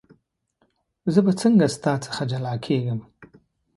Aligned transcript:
زه 1.13 1.19
به 1.25 1.31
څنګه 1.41 1.65
ستا 1.75 1.93
څخه 2.05 2.21
جلا 2.31 2.53
کېږم. 2.65 2.99